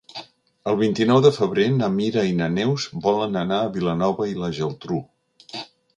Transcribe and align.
El 0.71 0.77
vint-i-nou 0.77 1.19
de 1.25 1.31
febrer 1.35 1.67
na 1.75 1.89
Mira 1.99 2.23
i 2.29 2.33
na 2.39 2.49
Neus 2.55 2.87
volen 3.05 3.39
anar 3.43 3.61
a 3.67 3.71
Vilanova 3.77 4.29
i 4.33 4.37
la 4.41 4.51
Geltrú. 4.63 4.99